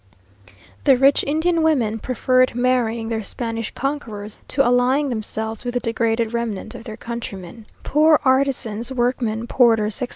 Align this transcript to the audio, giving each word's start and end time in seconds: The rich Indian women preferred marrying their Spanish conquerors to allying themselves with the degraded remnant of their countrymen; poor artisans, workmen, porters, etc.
The 0.85 0.97
rich 0.97 1.23
Indian 1.27 1.61
women 1.61 1.99
preferred 1.99 2.55
marrying 2.55 3.09
their 3.09 3.21
Spanish 3.21 3.69
conquerors 3.75 4.39
to 4.47 4.67
allying 4.67 5.09
themselves 5.09 5.63
with 5.63 5.75
the 5.75 5.79
degraded 5.79 6.33
remnant 6.33 6.73
of 6.73 6.85
their 6.85 6.97
countrymen; 6.97 7.67
poor 7.83 8.19
artisans, 8.25 8.91
workmen, 8.91 9.45
porters, 9.45 10.01
etc. 10.01 10.09